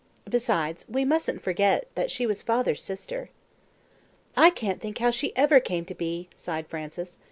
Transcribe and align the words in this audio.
Besides, 0.27 0.83
we 0.89 1.05
mustn't 1.05 1.43
forget 1.43 1.87
that 1.93 2.09
she 2.09 2.25
was 2.25 2.41
father's 2.41 2.81
sister." 2.81 3.29
"I 4.35 4.49
can't 4.49 4.81
think 4.81 4.97
how 4.97 5.11
she 5.11 5.31
ever 5.37 5.59
came 5.59 5.85
to 5.85 5.93
be," 5.93 6.27
sighed 6.33 6.65
Frances. 6.65 7.19